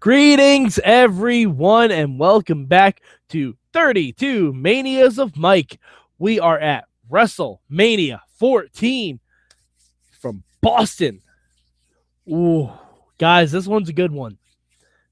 [0.00, 5.80] Greetings, everyone, and welcome back to 32 Manias of Mike.
[6.20, 9.18] We are at WrestleMania 14
[10.20, 11.20] from Boston.
[12.30, 12.70] Ooh,
[13.18, 14.38] guys, this one's a good one.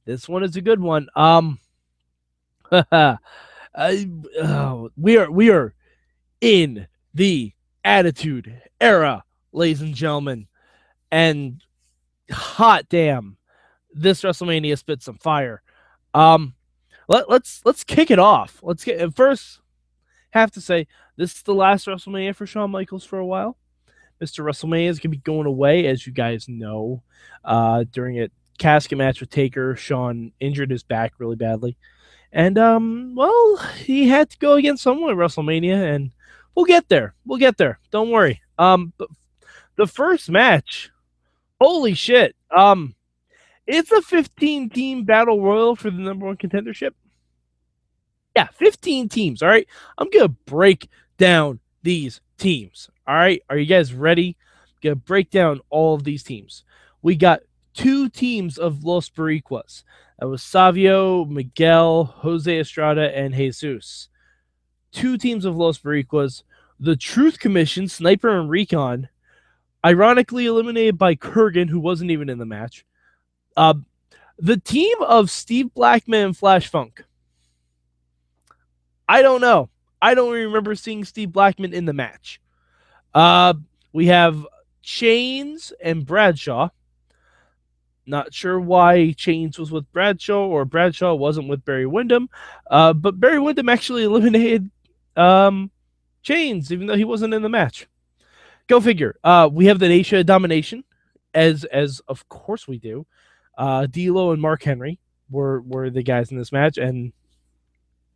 [0.05, 1.09] This one is a good one.
[1.17, 1.59] Um,
[2.71, 3.19] I,
[4.41, 5.75] oh, we are we are
[6.41, 7.53] in the
[7.85, 10.47] Attitude Era, ladies and gentlemen,
[11.11, 11.61] and
[12.31, 13.37] hot damn,
[13.97, 15.63] this WrestleMania spit some fire.
[16.15, 16.55] Um,
[17.09, 18.61] let, let's let's kick it off.
[18.63, 19.61] Let's get first.
[20.31, 23.57] Have to say this is the last WrestleMania for Shawn Michaels for a while.
[24.21, 24.45] Mr.
[24.45, 27.03] WrestleMania is gonna be going away, as you guys know.
[27.45, 31.77] Uh, during a casket match with Taker, Shawn injured his back really badly,
[32.33, 36.11] and um, well, he had to go against someone at WrestleMania, and
[36.55, 37.15] we'll get there.
[37.25, 37.79] We'll get there.
[37.91, 38.41] Don't worry.
[38.59, 38.93] Um,
[39.77, 40.91] the first match,
[41.61, 42.35] holy shit.
[42.55, 42.95] Um,
[43.67, 46.93] it's a 15 team battle royal for the number one contendership.
[48.37, 49.43] Yeah, 15 teams.
[49.43, 49.67] All right.
[49.99, 52.91] I'm going to break down these teams.
[53.07, 53.43] All right.
[53.49, 54.37] Are you guys ready?
[54.69, 56.65] I'm going to break down all of these teams.
[57.03, 57.41] We got
[57.75, 59.83] two teams of Los Boricuas.
[60.19, 64.09] That was Savio, Miguel, Jose Estrada, and Jesus.
[64.93, 66.43] Two teams of Los Boricuas.
[66.81, 69.09] The Truth Commission, Sniper and Recon,
[69.85, 72.86] ironically eliminated by Kurrgan, who wasn't even in the match.
[73.57, 73.75] Uh,
[74.39, 77.05] the team of Steve Blackman and Flash Funk.
[79.09, 79.71] I don't know.
[80.03, 82.41] I don't remember seeing Steve Blackman in the match.
[83.15, 83.55] Uh,
[83.93, 84.47] we have
[84.83, 86.69] Chains and Bradshaw.
[88.07, 92.29] Not sure why Chains was with Bradshaw or Bradshaw wasn't with Barry Windham.
[92.71, 94.71] Uh, but Barry Windham actually eliminated
[95.17, 95.71] um,
[96.23, 97.89] Chains, even though he wasn't in the match.
[98.67, 99.17] Go figure.
[99.25, 100.85] Uh, we have the Nation of Domination,
[101.35, 103.07] as as of course we do.
[103.57, 104.99] Uh, D'Lo and Mark Henry
[105.31, 107.13] were were the guys in this match, and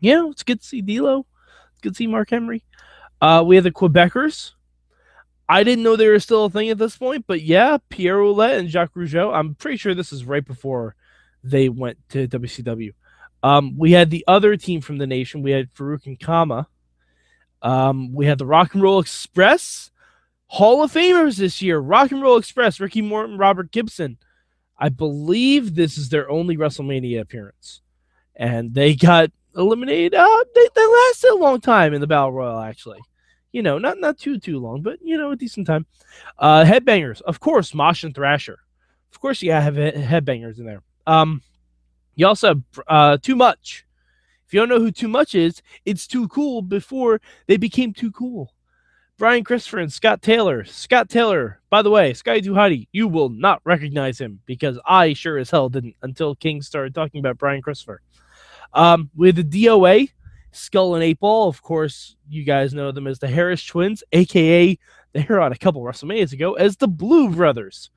[0.01, 1.27] yeah, it's good to see D'Lo.
[1.73, 2.63] It's good to see Mark Henry.
[3.21, 4.53] Uh, we have the Quebecers.
[5.49, 8.59] I didn't know they were still a thing at this point, but yeah, Pierre Ouellet
[8.59, 9.34] and Jacques Rougeau.
[9.34, 10.95] I'm pretty sure this is right before
[11.43, 12.93] they went to WCW.
[13.43, 15.43] Um, we had the other team from the nation.
[15.43, 16.69] We had Faarooq and Kama.
[17.62, 19.91] Um, we had the Rock and Roll Express.
[20.47, 21.79] Hall of Famers this year.
[21.79, 24.19] Rock and Roll Express, Ricky Morton, Robert Gibson.
[24.81, 27.83] I believe this is their only WrestleMania appearance.
[28.35, 30.15] And they got eliminated.
[30.15, 33.01] Uh, they, they lasted a long time in the Battle Royal, actually.
[33.53, 35.85] You know, not not too too long, but you know, a decent time.
[36.39, 38.61] Uh, headbangers, of course, Mosh and Thrasher.
[39.13, 40.83] Of course, you have headbangers in there.
[41.07, 41.43] Um,
[42.15, 43.85] you also have uh, Too Much.
[44.47, 48.12] If you don't know who Too Much is, it's Too Cool before they became Too
[48.12, 48.53] Cool.
[49.20, 50.64] Brian Christopher and Scott Taylor.
[50.64, 55.12] Scott Taylor, by the way, Scotty 2 Hotty, you will not recognize him because I
[55.12, 58.00] sure as hell didn't until King started talking about Brian Christopher.
[58.72, 60.08] Um, with the DOA,
[60.53, 64.78] Skull and Eight Ball, of course, you guys know them as the Harris Twins, aka
[65.12, 67.91] they were on a couple WrestleManias ago as the Blu Brothers.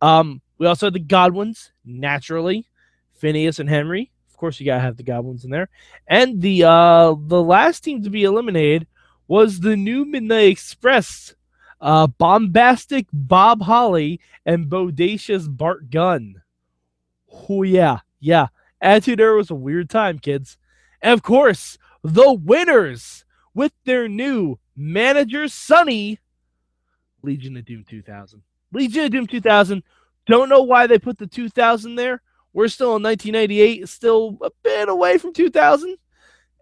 [0.00, 2.66] Um, we also had the Godwins, naturally,
[3.12, 4.10] Phineas and Henry.
[4.30, 5.68] Of course, you gotta have the Godwins in there,
[6.06, 8.86] and the uh, the last team to be eliminated
[9.26, 11.34] was the new Midnight Express,
[11.80, 16.42] uh, bombastic Bob Holly and bodacious Bart Gunn.
[17.48, 18.48] Oh yeah, yeah.
[18.80, 20.58] Attitude Era was a weird time, kids.
[21.00, 23.24] And of course, the winners
[23.54, 26.18] with their new manager, Sunny,
[27.22, 28.42] Legion of Doom 2000.
[28.72, 29.82] Legion of Doom 2000.
[30.26, 32.22] Don't know why they put the 2000 there.
[32.52, 35.96] We're still in 1998, still a bit away from 2000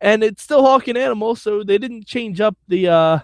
[0.03, 3.19] and it's still Hawk and Animal, so they didn't change up the uh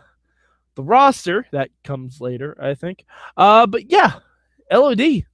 [0.76, 1.44] the roster.
[1.52, 3.04] That comes later, I think.
[3.36, 4.20] Uh, but yeah,
[4.72, 5.24] LOD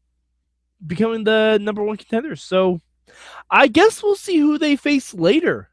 [0.84, 2.43] becoming the number one contenders.
[2.43, 2.81] So
[3.50, 5.69] I guess we'll see who they face later,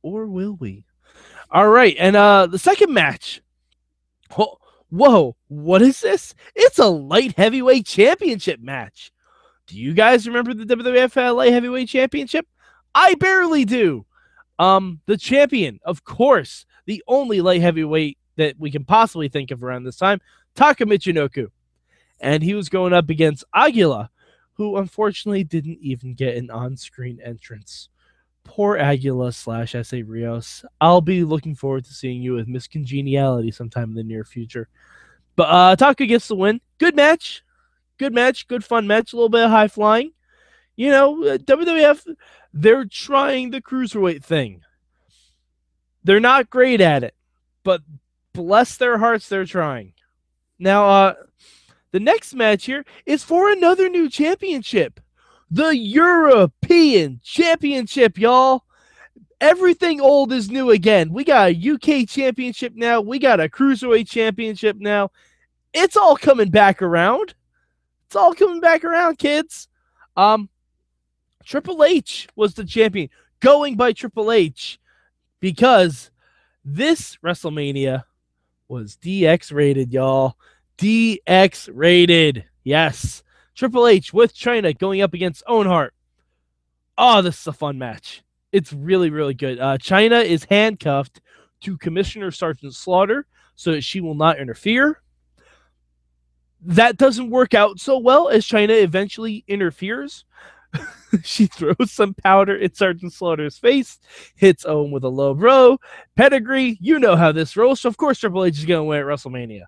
[0.00, 0.86] or will we?
[1.50, 3.42] All right, and uh the second match.
[4.30, 4.58] Whoa,
[4.88, 6.34] whoa, what is this?
[6.54, 9.12] It's a light heavyweight championship match.
[9.66, 12.46] Do you guys remember the WWF Light Heavyweight Championship?
[12.94, 14.06] I barely do.
[14.58, 19.62] Um, the champion, of course, the only light heavyweight that we can possibly think of
[19.62, 20.20] around this time,
[20.54, 21.48] Taka Michinoku.
[22.20, 24.10] And he was going up against Aguila,
[24.54, 27.88] who unfortunately didn't even get an on screen entrance.
[28.44, 30.64] Poor Aguila slash Essa Rios.
[30.80, 34.68] I'll be looking forward to seeing you with Miss Congeniality sometime in the near future.
[35.36, 36.60] But uh, Taka gets the win.
[36.78, 37.42] Good match.
[37.98, 38.48] Good match.
[38.48, 39.12] Good fun match.
[39.12, 40.12] A little bit of high flying.
[40.76, 42.14] You know, uh, WWF
[42.52, 44.62] they're trying the cruiserweight thing.
[46.04, 47.14] They're not great at it,
[47.62, 47.82] but
[48.32, 49.92] bless their hearts, they're trying.
[50.58, 51.14] Now, uh,
[51.92, 55.00] the next match here is for another new championship.
[55.50, 58.64] the European Championship, y'all.
[59.38, 61.12] Everything old is new again.
[61.12, 63.02] We got a UK Championship now.
[63.02, 65.10] We got a Cruiserweight Championship now.
[65.74, 67.34] It's all coming back around.
[68.06, 69.68] It's all coming back around, kids.
[70.16, 70.48] Um,
[71.44, 73.08] Triple H was the champion,
[73.40, 74.78] going by Triple H
[75.40, 76.10] because
[76.64, 78.04] this WrestleMania
[78.68, 80.36] was DX rated, y'all.
[80.78, 82.44] DX rated.
[82.64, 83.22] Yes.
[83.54, 85.92] Triple H with Chyna going up against Owen Hart.
[86.96, 88.22] Oh, this is a fun match.
[88.52, 89.58] It's really, really good.
[89.58, 91.20] Uh, Chyna is handcuffed
[91.62, 95.02] to Commissioner Sergeant Slaughter so that she will not interfere.
[96.60, 100.24] That doesn't work out so well as Chyna eventually interferes.
[101.22, 103.98] she throws some powder in Sergeant Slaughter's face,
[104.34, 105.78] hits Owen with a low blow.
[106.16, 107.80] Pedigree, you know how this rolls.
[107.80, 109.64] So, of course, Triple H is going to win at WrestleMania.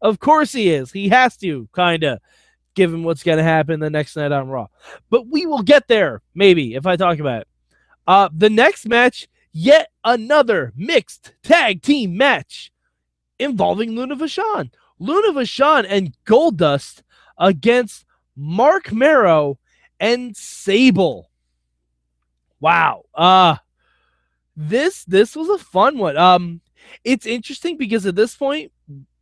[0.00, 0.92] Of course he is.
[0.92, 2.18] He has to, kind of,
[2.74, 4.66] given what's going to happen the next night on Raw.
[5.10, 7.48] But we will get there, maybe, if I talk about it.
[8.06, 12.70] Uh, the next match, yet another mixed tag team match
[13.38, 14.70] involving Luna Vachon.
[14.98, 17.02] Luna Vachon and Goldust
[17.38, 18.04] against
[18.36, 19.58] Mark Mero
[20.00, 21.30] and Sable.
[22.60, 23.04] Wow.
[23.14, 23.56] Uh
[24.56, 26.16] this this was a fun one.
[26.16, 26.60] Um
[27.02, 28.72] it's interesting because at this point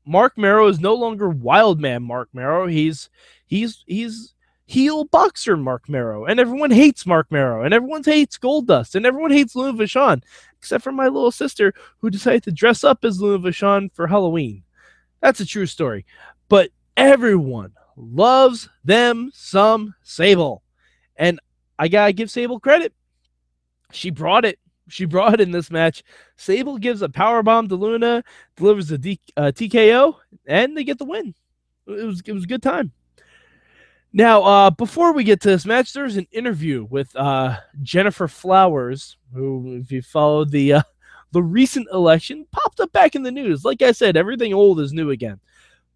[0.05, 2.67] Mark Mero is no longer wild man Mark Mero.
[2.67, 3.09] He's
[3.47, 4.35] he's he's
[4.67, 6.25] heel boxer Mark Mero.
[6.25, 7.63] And everyone hates Mark Mero.
[7.63, 8.95] And everyone hates Goldust.
[8.95, 10.23] And everyone hates Luna Vachon.
[10.59, 14.63] Except for my little sister who decided to dress up as Luna Vachon for Halloween.
[15.21, 16.07] That's a true story.
[16.49, 20.62] But everyone loves them some Sable.
[21.17, 21.41] And
[21.79, 22.93] I gotta give Sable credit.
[23.93, 24.59] She brought it.
[24.89, 26.03] She brought it in this match.
[26.37, 28.25] Sable gives a power bomb to Luna,
[28.57, 30.17] delivers a D, uh, TKO,
[30.47, 31.35] and they get the win.
[31.87, 32.93] It was it was a good time.
[34.13, 39.17] Now, uh, before we get to this match, there's an interview with uh, Gennifer Flowers,
[39.33, 40.83] who, if you followed the uh,
[41.33, 43.65] the recent election, popped up back in the news.
[43.65, 45.41] Like I said, everything old is new again.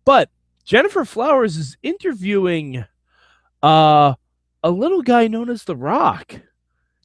[0.06, 0.30] But
[0.64, 2.84] Gennifer Flowers is interviewing
[3.62, 4.14] uh,
[4.66, 6.40] a little guy known as The Rock.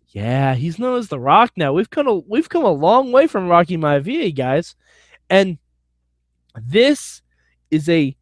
[0.07, 1.73] Yeah, he's known as The Rock now.
[1.73, 4.75] We've come a, we've come a long way from Rocky Maivia, guys.
[5.29, 5.59] And
[6.59, 7.21] this
[7.69, 8.17] is a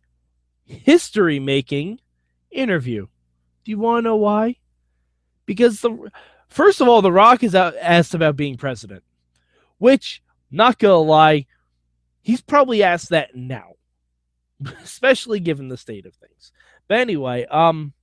[0.65, 2.01] history making
[2.51, 3.07] interview.
[3.63, 4.57] Do you want to know why?
[5.45, 6.11] Because the
[6.49, 9.03] first of all, The Rock is asked about being president,
[9.77, 10.21] which,
[10.51, 11.45] not gonna lie,
[12.21, 13.75] he's probably asked that now,
[14.83, 16.51] especially given the state of things.
[16.89, 17.93] But anyway, um,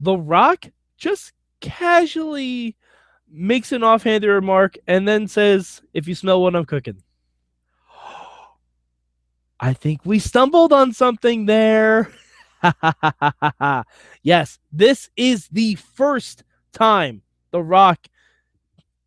[0.00, 0.66] the Rock
[0.96, 2.76] just casually
[3.30, 7.02] makes an offhanded remark and then says, If you smell what I'm cooking.
[9.60, 12.10] I think we stumbled on something there.
[14.22, 18.06] yes, this is the first time The Rock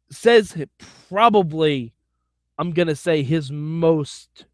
[0.10, 0.56] says
[1.10, 1.94] probably,
[2.58, 4.46] I'm going to say, his most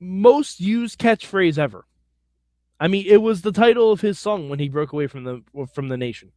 [0.00, 1.86] most used catchphrase ever.
[2.80, 5.42] I mean, it was the title of his song when he broke away from the
[5.72, 6.32] from the nation.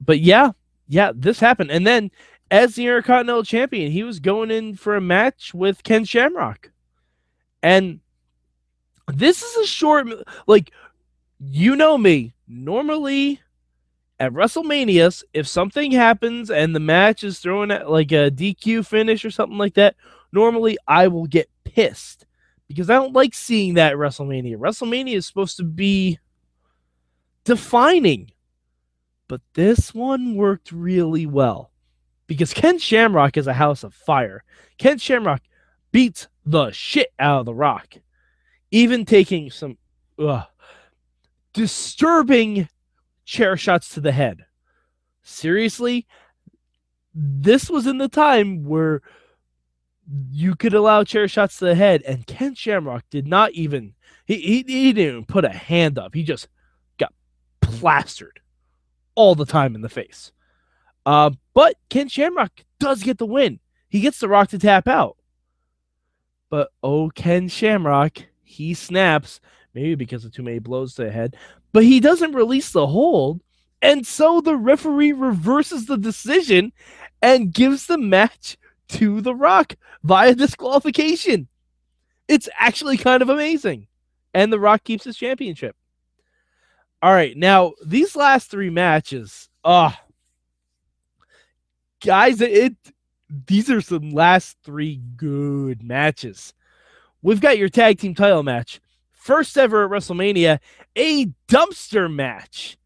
[0.00, 0.52] But yeah,
[0.86, 1.70] yeah, this happened.
[1.70, 2.10] And then
[2.50, 6.70] as the Intercontinental Champion, he was going in for a match with Ken Shamrock.
[7.62, 8.00] And
[9.08, 10.08] this is a short
[10.46, 10.72] like
[11.40, 12.34] you know me.
[12.46, 13.40] Normally
[14.20, 19.24] at WrestleManias, if something happens and the match is thrown at like a DQ finish
[19.24, 19.96] or something like that,
[20.32, 22.26] normally I will get pissed
[22.74, 24.56] because I don't like seeing that WrestleMania.
[24.56, 26.18] WrestleMania is supposed to be
[27.44, 28.30] defining,
[29.28, 31.70] but this one worked really well
[32.26, 34.42] because Ken Shamrock is a house of fire.
[34.78, 35.42] Ken Shamrock
[35.90, 37.94] beats the shit out of The Rock,
[38.70, 39.76] even taking some
[40.18, 40.46] ugh,
[41.52, 42.68] disturbing
[43.26, 44.46] chair shots to the head.
[45.22, 46.06] Seriously,
[47.14, 49.02] this was in the time where
[50.30, 53.94] you could allow chair shots to the head, and Ken Shamrock did not even
[54.26, 56.14] he, he, he didn't even put a hand up.
[56.14, 56.48] He just
[56.98, 57.12] got
[57.60, 58.40] plastered
[59.14, 60.32] all the time in the face.
[61.04, 63.58] Uh, but Ken Shamrock does get the win.
[63.88, 65.16] He gets the rock to tap out.
[66.50, 69.40] But oh, Ken Shamrock, he snaps,
[69.74, 71.36] maybe because of too many blows to the head,
[71.72, 73.42] but he doesn't release the hold.
[73.80, 76.72] And so the referee reverses the decision
[77.20, 78.56] and gives the match
[78.92, 81.48] to The Rock via disqualification.
[82.28, 83.88] It's actually kind of amazing.
[84.34, 85.76] And The Rock keeps his championship.
[87.02, 89.92] All right, now these last three matches, oh,
[92.04, 92.76] guys, it
[93.46, 96.54] these are some last three good matches.
[97.22, 98.80] We've got your tag team title match,
[99.10, 100.58] first ever at WrestleMania,
[100.94, 102.76] a dumpster match.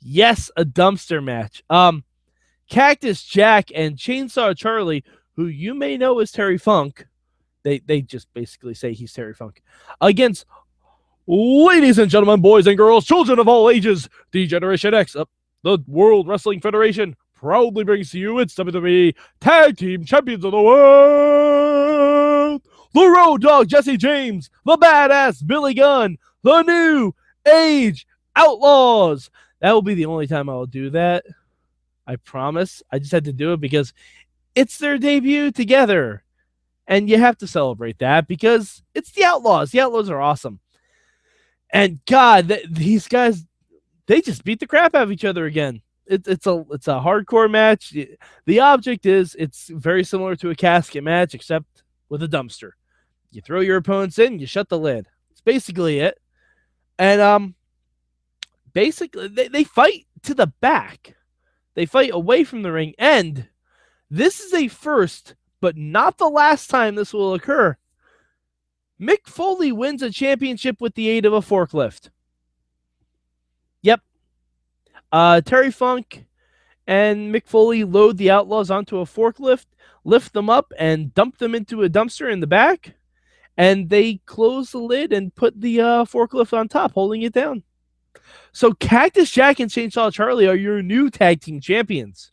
[0.00, 1.62] Yes, a dumpster match.
[1.68, 2.04] Um,
[2.68, 5.04] Cactus Jack and Chainsaw Charlie,
[5.36, 7.06] who you may know as Terry Funk,
[7.62, 9.62] they they just basically say he's Terry Funk,
[10.00, 10.46] against
[11.26, 15.16] ladies and gentlemen, boys and girls, children of all ages, the Generation X,
[15.62, 20.60] the World Wrestling Federation proudly brings to you its WWE Tag Team Champions of the
[20.60, 22.62] World,
[22.94, 27.12] the Road Dog Jesse James, the Badass Billy Gunn, the New
[27.46, 29.30] Age Outlaws.
[29.60, 31.24] That will be the only time I will do that.
[32.06, 32.82] I promise.
[32.90, 33.92] I just had to do it because
[34.56, 36.24] it's their debut together.
[36.88, 39.70] And you have to celebrate that because it's the Outlaws.
[39.70, 40.60] The Outlaws are awesome.
[41.70, 43.44] And God, th- these guys,
[44.06, 45.82] they just beat the crap out of each other again.
[46.06, 47.92] It, it's a it's a hardcore match.
[48.46, 52.70] The object is it's very similar to a casket match, except with a dumpster.
[53.32, 55.08] You throw your opponents in, you shut the lid.
[55.32, 56.18] It's basically it.
[57.00, 57.56] And um,
[58.72, 61.16] basically they, they fight to the back.
[61.74, 62.94] They fight away from the ring.
[62.96, 63.48] And
[64.10, 67.76] this is a first, but not the last time this will occur.
[69.00, 72.10] Mick Foley wins a championship with the aid of a forklift.
[73.82, 74.00] Yep.
[75.12, 76.24] Uh, Terry Funk
[76.86, 79.66] and Mick Foley load the Outlaws onto a forklift,
[80.04, 82.94] lift them up, and dump them into a dumpster in the back.
[83.58, 87.62] And they close the lid and put the uh, forklift on top, holding it down.
[88.52, 92.32] So Cactus Jack and Chainsaw Charlie are your new tag team champions.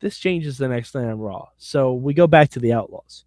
[0.00, 1.48] This changes the next night on Raw.
[1.56, 3.24] So we go back to the Outlaws.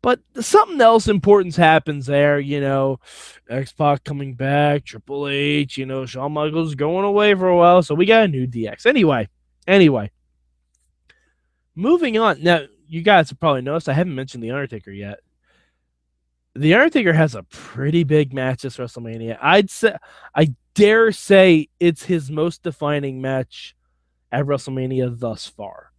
[0.00, 3.00] But something else important happens there, you know.
[3.48, 7.82] X Pac coming back, Triple H, you know, Shawn Michaels going away for a while.
[7.82, 8.86] So we got a new DX.
[8.86, 9.28] Anyway,
[9.66, 10.10] anyway.
[11.74, 12.42] Moving on.
[12.42, 15.20] Now, you guys have probably noticed I haven't mentioned The Undertaker yet.
[16.54, 19.38] The Undertaker has a pretty big match this WrestleMania.
[19.40, 19.96] I'd say
[20.34, 23.76] I dare say it's his most defining match
[24.30, 25.92] at WrestleMania thus far.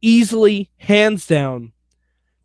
[0.00, 1.72] Easily, hands down,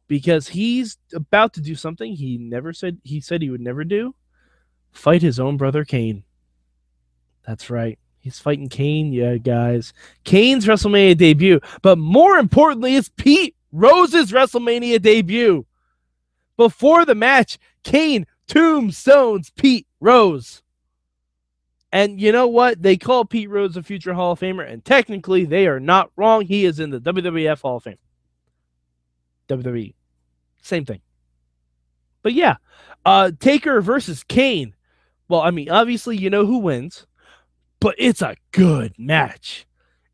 [0.07, 4.13] because he's about to do something he never said he said he would never do.
[4.91, 6.23] Fight his own brother Kane.
[7.45, 7.99] That's right.
[8.19, 9.93] He's fighting Kane, yeah, guys.
[10.23, 15.65] Kane's WrestleMania debut, but more importantly, it's Pete Rose's WrestleMania debut.
[16.57, 20.63] Before the match, Kane tombstones Pete Rose.
[21.95, 22.81] And you know what?
[22.81, 26.41] They call Pete Rose a future Hall of Famer, and technically they are not wrong.
[26.41, 27.97] He is in the WWF Hall of Fame.
[29.47, 29.93] WWE.
[30.61, 30.99] Same thing.
[32.21, 32.57] But yeah,
[33.05, 34.75] uh, Taker versus Kane.
[35.29, 37.07] Well, I mean, obviously, you know who wins,
[37.79, 39.65] but it's a good match.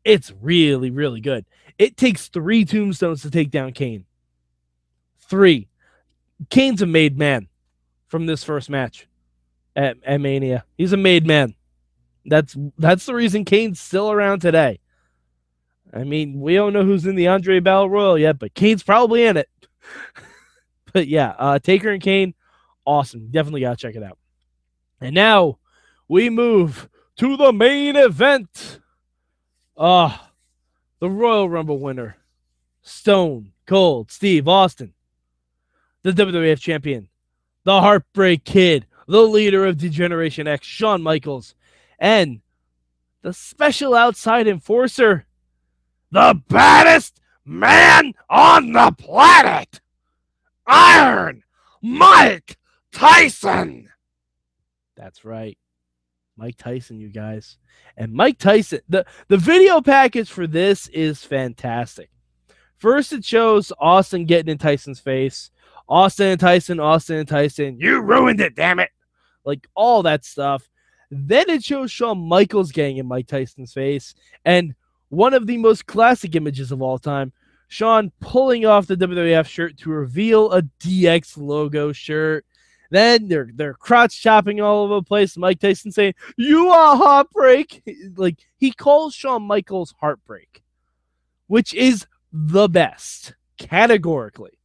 [0.04, 1.46] It's really, really good.
[1.78, 4.04] It takes three tombstones to take down Kane.
[5.18, 5.66] Three.
[6.48, 7.48] Kane's a made man
[8.06, 9.08] from this first match
[9.74, 10.64] at, at Mania.
[10.78, 11.56] He's a made man.
[12.24, 14.80] That's that's the reason Kane's still around today.
[15.92, 19.24] I mean, we don't know who's in the Andre Battle Royal yet, but Kane's probably
[19.24, 19.48] in it.
[20.92, 22.34] but yeah, uh, Taker and Kane,
[22.86, 23.28] awesome.
[23.30, 24.18] Definitely gotta check it out.
[25.00, 25.58] And now
[26.08, 28.80] we move to the main event.
[29.76, 30.16] Uh,
[31.00, 32.16] the Royal Rumble winner,
[32.82, 34.94] Stone Cold Steve Austin
[36.02, 37.08] the WWF champion,
[37.64, 41.54] the Heartbreak Kid, the leader of D-Generation X, Shawn Michaels,
[42.02, 42.40] and
[43.22, 45.24] the special outside enforcer,
[46.10, 49.80] the baddest man on the planet,
[50.66, 51.44] Iron
[51.80, 52.58] Mike
[52.90, 53.88] Tyson.
[54.96, 55.56] That's right.
[56.36, 57.56] Mike Tyson, you guys.
[57.96, 62.10] And Mike Tyson, the, the video package for this is fantastic.
[62.78, 65.52] First, it shows Austin getting in Tyson's face.
[65.88, 68.90] Austin and Tyson, Austin and Tyson, you ruined it, damn it.
[69.44, 70.68] Like all that stuff.
[71.14, 74.14] Then it shows Shawn Michaels getting in Mike Tyson's face.
[74.46, 74.74] And
[75.10, 77.34] one of the most classic images of all time,
[77.68, 82.46] Shawn pulling off the WWF shirt to reveal a DX logo shirt.
[82.90, 85.36] Then they're they're crotch chopping all over the place.
[85.36, 87.82] Mike Tyson saying, You are heartbreak.
[88.16, 90.62] Like he calls Shawn Michaels heartbreak,
[91.46, 94.58] which is the best, categorically.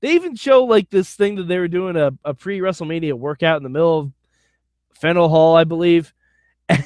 [0.00, 3.56] They even show like this thing that they were doing a, a pre WrestleMania workout
[3.56, 4.12] in the middle of
[5.00, 6.12] Faneuil Hall, I believe.
[6.70, 6.84] And,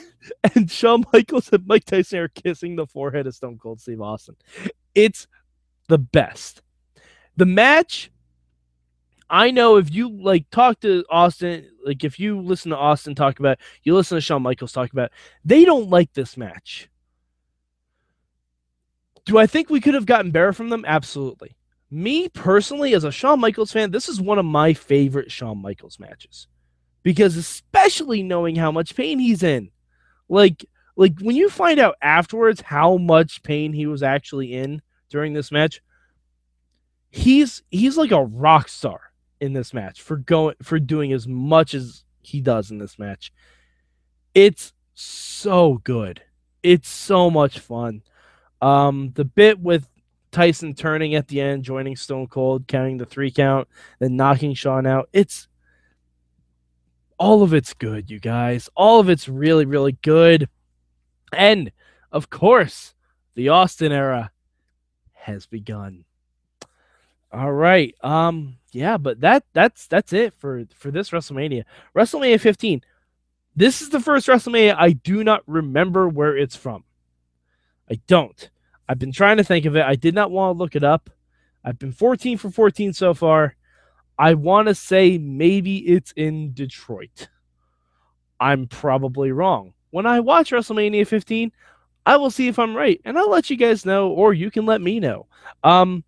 [0.54, 4.37] and Shawn Michaels and Mike Tyson are kissing the forehead of Stone Cold Steve Austin.
[4.95, 5.26] It's
[5.88, 6.62] the best.
[7.37, 8.12] The match,
[9.28, 13.40] I know if you like talk to Austin, like if you listen to Austin talk
[13.40, 15.11] about, you listen to Shawn Michaels talk about,
[15.45, 16.88] they don't like this match.
[19.25, 20.85] Do I think we could have gotten better from them?
[20.87, 21.57] Absolutely
[21.92, 26.00] me personally, as a Shawn Michaels fan, this is one of my favorite Shawn Michaels
[26.00, 26.49] matches
[27.02, 29.71] because, especially knowing how much pain he's in,
[30.28, 30.64] like,
[30.97, 35.50] like when you find out afterwards how much pain he was actually in during this
[35.50, 35.82] match,
[37.11, 39.00] he's he's like a rock star
[39.40, 43.32] in this match for going for doing as much as he does in this match.
[44.35, 46.23] It's so good.
[46.62, 48.02] It's so much fun.
[48.61, 49.88] Um, the bit with
[50.30, 53.68] Tyson turning at the end, joining Stone Cold, counting the three count,
[53.99, 55.09] then knocking Shawn out.
[55.12, 55.49] It's
[57.23, 58.69] all of it's good, you guys.
[58.75, 60.49] All of it's really, really good.
[61.33, 61.71] And
[62.11, 62.95] of course,
[63.37, 64.33] the Austin era
[65.12, 66.05] has begun.
[67.33, 67.95] All right.
[68.02, 71.62] Um yeah, but that that's that's it for for this WrestleMania.
[71.95, 72.83] WrestleMania 15.
[73.55, 76.83] This is the first WrestleMania I do not remember where it's from.
[77.88, 78.50] I don't.
[78.88, 79.85] I've been trying to think of it.
[79.85, 81.09] I did not want to look it up.
[81.64, 83.55] I've been 14 for 14 so far.
[84.19, 87.28] I want to say maybe it's in Detroit.
[88.38, 89.73] I'm probably wrong.
[89.90, 91.52] When I watch WrestleMania 15,
[92.04, 94.66] I will see if I'm right, and I'll let you guys know, or you can
[94.66, 95.26] let me know.
[95.62, 96.02] Um,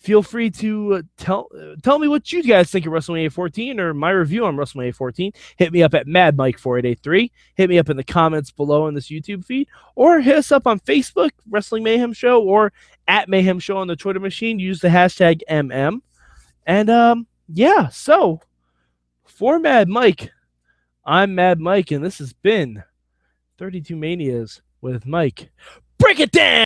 [0.00, 1.48] feel free to uh, tell
[1.82, 5.32] tell me what you guys think of WrestleMania 14 or my review on WrestleMania 14.
[5.56, 7.32] Hit me up at Mad Mike 4883.
[7.54, 10.66] Hit me up in the comments below in this YouTube feed, or hit us up
[10.66, 12.72] on Facebook, Wrestling Mayhem Show, or
[13.08, 14.58] at Mayhem Show on the Twitter machine.
[14.58, 16.00] Use the hashtag MM.
[16.66, 18.40] And um, yeah, so
[19.24, 20.30] for Mad Mike,
[21.04, 22.82] I'm Mad Mike, and this has been
[23.58, 25.50] 32 Manias with Mike.
[25.98, 26.64] Break it down!